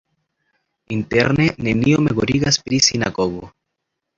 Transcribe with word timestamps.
Interne 0.95 1.45
nenio 1.67 2.01
memorigas 2.07 2.61
pri 2.65 2.81
sinagogo. 2.89 3.53